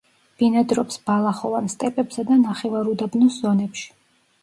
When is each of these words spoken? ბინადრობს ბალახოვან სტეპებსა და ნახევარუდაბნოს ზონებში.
ბინადრობს 0.43 0.97
ბალახოვან 1.09 1.71
სტეპებსა 1.75 2.27
და 2.33 2.41
ნახევარუდაბნოს 2.49 3.43
ზონებში. 3.47 3.91